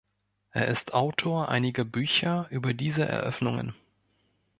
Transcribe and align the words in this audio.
Er 0.49 0.67
ist 0.67 0.95
Autor 0.95 1.49
einiger 1.49 1.85
Bücher 1.85 2.47
über 2.49 2.73
diese 2.73 3.05
Eröffnungen. 3.05 3.75